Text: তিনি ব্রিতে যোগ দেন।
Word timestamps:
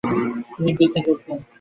তিনি 0.53 0.71
ব্রিতে 0.77 0.99
যোগ 1.05 1.17
দেন। 1.25 1.39